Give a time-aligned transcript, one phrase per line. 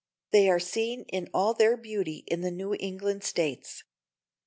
[0.31, 3.83] They are seen in all their beauty in the New England States.